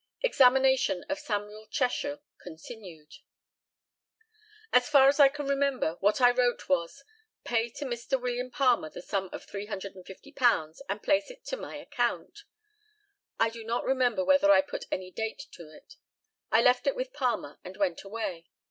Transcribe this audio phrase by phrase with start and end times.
[0.23, 3.17] Examination of Samuel Cheshire continued:
[4.73, 7.03] As far as I can remember, what I wrote was,
[7.43, 8.19] "Pay to Mr.
[8.19, 12.45] William Palmer the sum of £350, and place it to my account."
[13.39, 15.97] I do not remember whether I put any date to it.
[16.51, 18.47] I left it with Palmer, and went away.